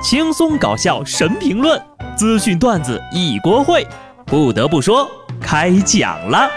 [0.00, 1.80] 轻松搞笑神评论，
[2.16, 3.84] 资讯段子一锅烩。
[4.24, 5.10] 不得不说，
[5.40, 6.48] 开讲了。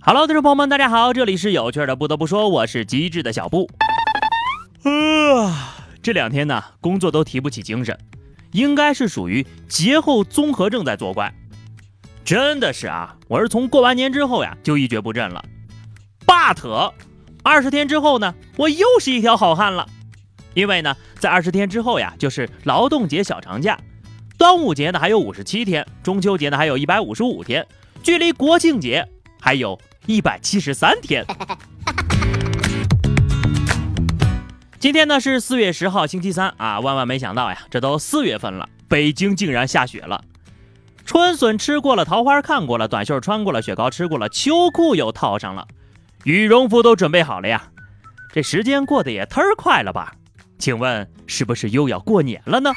[0.00, 1.96] Hello，听众朋友们，大家好，这里是有趣的。
[1.96, 3.68] 不得不说，我是机智的小布。
[4.84, 7.98] 啊，这两天呢，工作都提不起精神，
[8.52, 11.34] 应该是属于节后综合症在作怪。
[12.28, 15.42] 真的是啊，我是从过完年之后呀就一蹶不振了。
[16.26, 16.92] But，
[17.42, 19.88] 二十天之后呢，我又是一条好汉了。
[20.52, 23.78] 因为呢，在二十天之后呀，就是劳动节小长假，
[24.36, 27.66] 端午节呢还有五十七天，中秋节呢还有一百五十五天，
[28.02, 29.08] 距离国庆节
[29.40, 31.24] 还有一百七十三天。
[34.78, 40.22] 今天呢是四月十号，星期三啊，万万没想到呀，这都四月份了，北京竟然下雪了。
[41.08, 45.66] 春笋吃过了，桃花看过了，短袖穿过了，雪糕吃过了，秋裤又套上了，
[46.24, 47.70] 羽绒服都准备好了呀。
[48.30, 50.12] 这时间过得也忒快了吧？
[50.58, 52.70] 请问是不是又要过年了呢？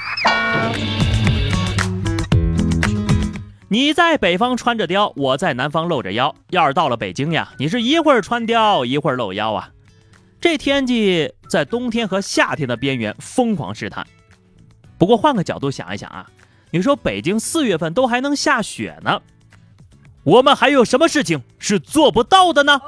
[3.67, 6.33] 你在北方穿着貂，我在南方露着腰。
[6.51, 9.69] 要是到了北京呀，你是一会儿穿貂，一会儿露腰啊。
[10.39, 14.07] 这天气在冬天和夏天的边缘疯狂试探。
[14.97, 16.25] 不过换个角度想一想啊。
[16.73, 19.21] 你说北京四月份都还能下雪呢，
[20.23, 22.79] 我们还有什么事情是做不到的呢？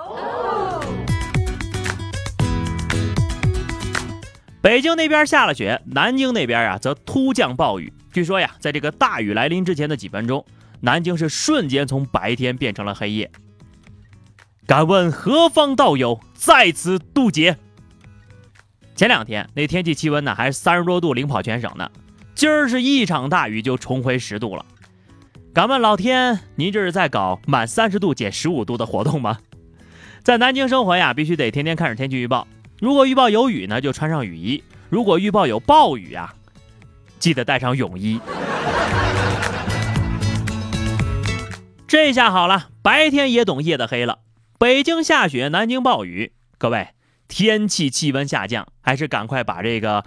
[4.62, 7.92] 北京那边下了雪，南京那边啊则突降暴雨。
[8.14, 10.46] 据说呀，在这个大雨来临之前的几分钟，
[10.80, 13.30] 南京是瞬间从白天变成了黑夜。
[14.66, 17.58] 敢问何方道友在此渡劫？
[18.96, 21.92] 前两天那天气气温呢还是三十多度，领跑全省呢。
[22.36, 24.66] 今儿是一场大雨就重回十度了，
[25.54, 29.38] 敢问老天，您这是在搞满三十度减十五度的活动吗？
[30.24, 32.48] 在南京生活呀，必须得天天看着天气预报。
[32.80, 36.34] 如果预报有雨呢，就穿上雨衣；如果预报有暴雨啊，
[37.20, 38.20] 记得带上泳衣。
[41.88, 44.20] 这下好了，白天也懂夜的黑了。
[44.58, 46.90] 北京下雪，南京暴雨，各位，
[47.28, 50.04] 天气气温下降，还是赶快把这个。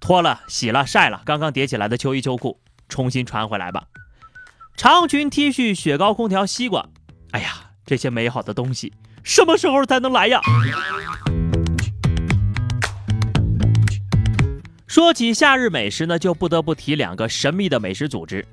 [0.00, 3.84] 脱了、洗了、晒了，刚刚叠起来的秋衣秋裤，重新穿回来吧。
[4.76, 6.88] 长裙、T 恤、雪糕、空调、西瓜，
[7.32, 10.40] 哎呀，这些美好的东西什么时候才能来呀？
[14.86, 18.44] 说起夏日美食呢，就不得不提两个神秘的美食组织：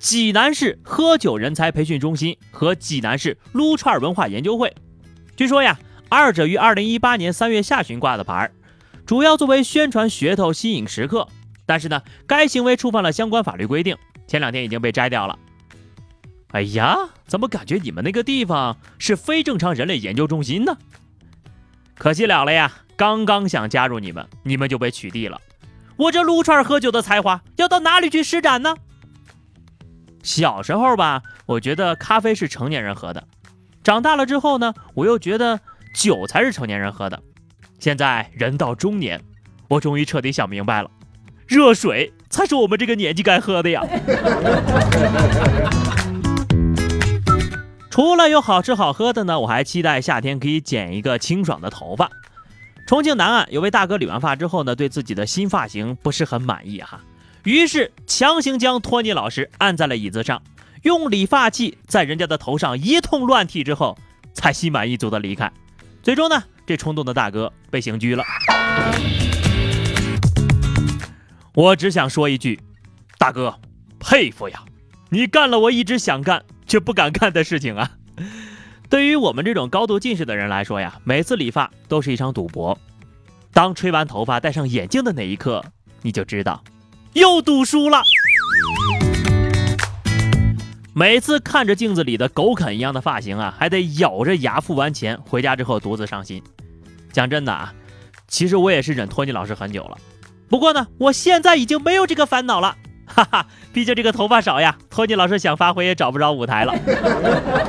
[0.00, 4.74] 济南市喝酒人才培训中心和济南市撸串文化研究会。
[5.36, 8.50] 据说呀，二者于二零一八年三月下旬挂的牌。
[9.08, 11.26] 主要作为宣传噱头，吸引食客。
[11.64, 13.96] 但是呢，该行为触犯了相关法律规定，
[14.26, 15.38] 前两天已经被摘掉了。
[16.48, 16.94] 哎呀，
[17.26, 20.76] 怎么感觉你们那个地方是非正常人类研究中心呢？
[21.94, 22.70] 可惜了了呀！
[22.96, 25.40] 刚刚想加入你们，你们就被取缔了。
[25.96, 28.76] 我这撸串喝酒的才华要到哪里去施展呢？
[30.22, 33.22] 小时候吧，我觉得咖啡是成年人喝的；
[33.82, 35.60] 长大了之后呢，我又觉得
[35.94, 37.22] 酒才是成年人喝的。
[37.78, 39.20] 现在人到中年，
[39.68, 40.90] 我终于彻底想明白了，
[41.46, 43.82] 热水才是我们这个年纪该喝的呀。
[47.90, 52.10] 除了有好吃好喝的呢，我还期待夏天可以剪一个清爽的头发。
[52.86, 57.00] 重庆南岸有位大哥理完发之后呢，对自己的新发型不是很满意哈，
[57.44, 60.42] 于是强行将托尼老师按在了椅子上，
[60.82, 63.98] 用理发器在人家的头上一通乱剃之后，
[64.32, 65.52] 才心满意足的离开。
[66.02, 66.42] 最终呢？
[66.68, 68.22] 这冲动的大哥被刑拘了。
[71.54, 72.60] 我只想说一句，
[73.16, 73.58] 大哥，
[73.98, 74.62] 佩服呀！
[75.08, 77.92] 你干了我一直想干却不敢干的事情啊！
[78.90, 82.78] 对于我们这种高度近视的人来说呀，每次理发都是一场赌博。
[83.54, 85.64] 当吹完头发戴上眼镜的那一刻，
[86.02, 86.62] 你就知道
[87.14, 88.02] 又赌输了。
[90.98, 96.42] 每次看着镜子里的狗啃一样的发型啊，还得咬着牙付完钱，回家之后独自伤心。
[97.12, 97.72] 讲真的啊，
[98.26, 99.96] 其实我也是忍托尼老师很久了，
[100.48, 102.74] 不过呢，我现在已经没有这个烦恼了，
[103.06, 106.74] 哈哈，毕竟这个头发少呀，托尼老师想发挥也找不着舞台了。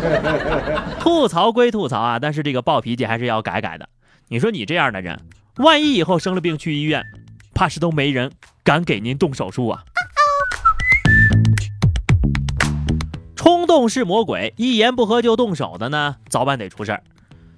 [0.99, 3.87] 吐槽归吐槽啊，但是这个暴脾气还是要改改的。
[4.29, 5.21] 你说你这样的人，
[5.57, 7.03] 万一以后生了病去医院，
[7.53, 8.31] 怕是都没人
[8.63, 9.83] 敢给您动手术啊。
[13.69, 17.03] 动是魔鬼，一言不合就动手的呢，早晚得出事儿。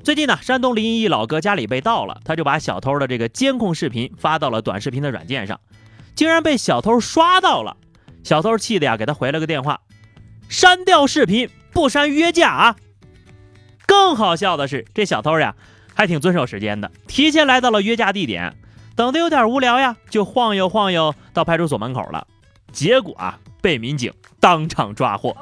[0.04, 5.62] 最近呢，山东临沂一老哥家里被盗了，他就把小偷的这个监控视频发到了短视频的软件上，
[6.14, 7.78] 竟然被小偷刷到了。
[8.26, 9.80] 小偷气的呀，给他回了个电话，
[10.50, 12.76] 删掉视频，不删约架啊！
[13.86, 15.56] 更好笑的是，这小偷呀
[15.96, 18.54] 还挺遵守时间的，提前来到了约架地点，
[18.98, 22.28] 等的有点无聊呀，就晃悠晃悠到派出所门口了。
[22.74, 24.12] 结果啊，被民警
[24.42, 25.34] 当场抓获。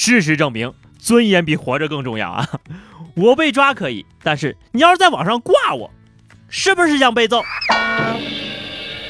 [0.00, 2.48] 事实证明，尊严比活着更重要啊！
[3.16, 5.90] 我被抓可以，但是你要是在网上挂我，
[6.48, 7.42] 是不是想被揍？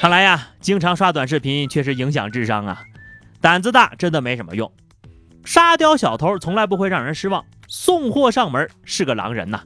[0.01, 2.83] 看来呀，经常刷短视频确实影响智商啊！
[3.39, 4.73] 胆子大真的没什么用。
[5.45, 9.61] 沙雕小偷从来不会让人失望，送货上门是个狼人呐。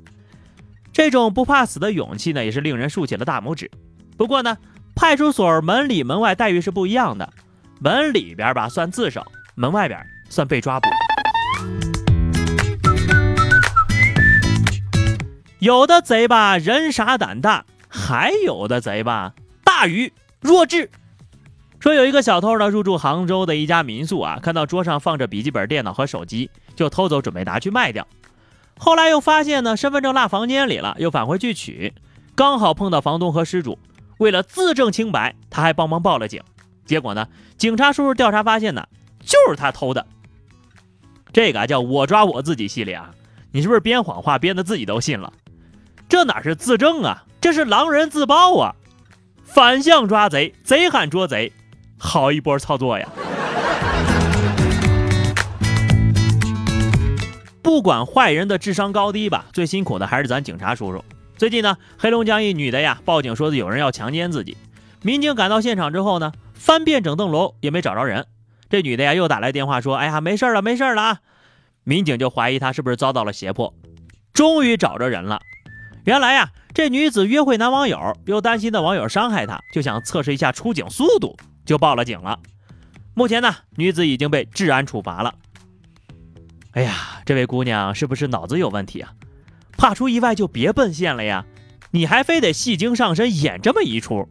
[0.92, 3.70] 这种不怕死的勇气呢，也是令人竖起了大拇指。
[4.16, 4.58] 不过呢，
[4.96, 7.32] 派出所门里门外待遇是不一样的，
[7.78, 9.24] 门里边吧算自首，
[9.54, 10.88] 门外边算被抓捕。
[15.62, 19.32] 有的贼吧人傻胆大，还有的贼吧
[19.62, 20.90] 大愚弱智。
[21.78, 28.04] 说有一个小偷呢入住杭州的一家民宿啊，看到桌上放着笔记本电脑和手机，就偷走准备拿去卖掉。
[28.76, 31.94] 后来又发现呢身份证落房间里了，又返回去取，
[32.34, 33.78] 刚好碰到房东和失主。
[34.18, 36.42] 为了自证清白，他还帮忙报了警。
[36.84, 38.88] 结果呢，警察叔叔调查发现呢，
[39.20, 40.04] 就是他偷的。
[41.32, 43.12] 这个叫我抓我自己系列啊，
[43.52, 45.32] 你是不是编谎话编的自己都信了？
[46.12, 48.76] 这哪是自证啊，这是狼人自爆啊！
[49.44, 51.50] 反向抓贼，贼喊捉贼，
[51.96, 53.08] 好一波操作呀！
[57.62, 61.02] 不管坏人的智商高低吧，最辛苦的还是咱警察叔叔。
[61.38, 64.58] 最近呢，黑龙江一女的呀报警说有人要强奸自己，
[65.00, 68.26] 民警赶到现场之后呢，翻遍整栋楼也没找着人。
[68.68, 71.18] 这女的呀又打来电话说：“哎呀，没事了，没事了啊！”
[71.84, 73.72] 民警就怀疑她是不是遭到了胁迫，
[74.34, 75.40] 终于找着人了。
[76.04, 82.38] 原来呀，这女子约会男网友，又担心的网友伤害她，就想测试一下出警速度，就报了警了。
[83.14, 85.34] 目前呢，女子已经被治安处罚了。
[86.72, 89.12] 哎呀，这位姑娘是不是脑子有问题啊？
[89.76, 91.44] 怕出意外就别奔现了呀，
[91.93, 94.28] 你还非得戏精上身演这么一出。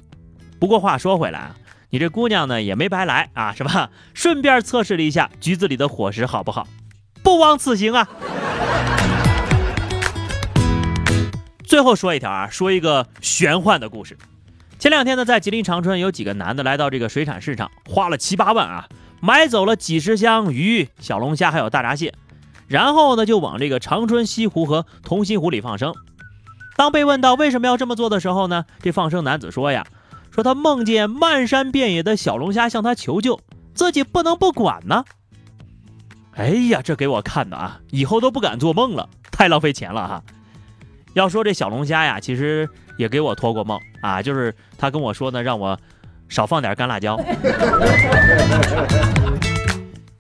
[0.60, 1.56] 不过话说回来啊，
[1.90, 3.90] 你这姑娘呢也没白来啊，是吧？
[4.14, 6.68] 顺便测试了一下局子里的伙食好不好，
[7.24, 8.10] 不枉此行啊。
[11.82, 14.16] 最后说一条啊，说一个玄幻的故事。
[14.78, 18.88] 前两天呢，在吉林长春，有几个男的来到这个水产市场，花了七八万啊，
[19.20, 22.14] 买走了几十箱鱼、小龙虾，还有大闸蟹，
[22.68, 25.92] 然后呢，就往这个长春西湖和同心湖里放生。
[26.78, 29.84] 当被问到为什么要这么做的时候呢，这放生男子说呀，
[30.30, 33.40] 说他梦见漫山遍野的小龙虾向他求救，
[33.74, 35.04] 自己不能不管呢。
[36.34, 40.24] 哎呀，这给我看的啊，以后都不敢做梦了，太浪费钱了哈。
[41.14, 45.78] 要说这小龙虾呀，其实也给我托过梦啊，就是他跟我说呢，让我
[46.30, 47.20] 少放点干辣椒。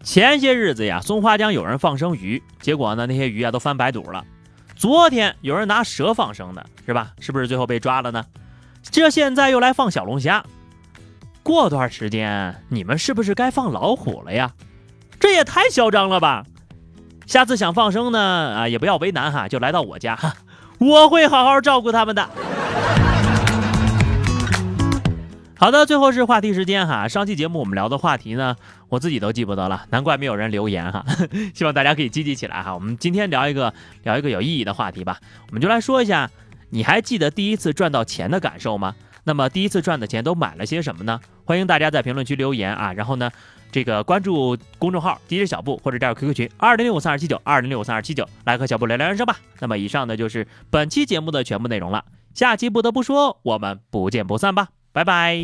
[0.04, 4.24] 前些日子呀，松花江有人放生鱼，结果呢，那些鱼啊都翻白肚了。
[4.76, 7.14] 昨天有人拿蛇放生的，是吧？
[7.20, 8.26] 是不是最后被抓了呢？
[8.82, 10.44] 这现在又来放小龙虾，
[11.44, 14.52] 过段时间你们是不是该放老虎了呀？
[15.20, 16.44] 这也太嚣张了吧！
[17.28, 20.34] 下次想放生呢，啊，也不要为难哈，就来到我家哈。
[20.82, 22.28] 我会好好照顾他们的。
[25.56, 27.08] 好的，最后是话题时间哈。
[27.08, 28.56] 上期节目我们聊的话题呢，
[28.90, 31.06] 我自己都记不得了，难怪没有人留言哈。
[31.54, 32.74] 希望大家可以积极起来哈。
[32.74, 33.72] 我们今天聊一个
[34.02, 35.20] 聊一个有意义的话题吧。
[35.50, 36.32] 我们就来说一下，
[36.72, 38.96] 你还记得第一次赚到钱的感受吗？
[39.24, 41.20] 那么第一次赚的钱都买了些什么呢？
[41.46, 42.92] 欢迎大家在评论区留言啊。
[42.94, 43.30] 然后呢？
[43.72, 49.38] 这个关注公众号 DJ 小布或者加入 QQ 群二零六五三二七九二零六五三二七九来和小布聊聊人生吧。
[49.60, 55.42] 那么以上呢就是本期节目的全部内容了，下期不得不说，我们不见不散吧，拜拜。